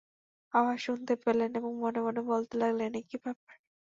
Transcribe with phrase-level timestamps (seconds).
[0.53, 3.55] আওয়াজ শুনতে পেলেন এবং মনে মনে বলতে লাগলেন, একি ব্যাপার?